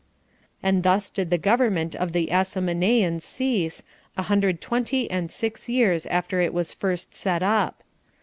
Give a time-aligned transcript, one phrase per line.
[0.63, 3.83] And thus did the government of the Asamoneans cease,
[4.17, 7.83] a hundred twenty and six years after it was first set up.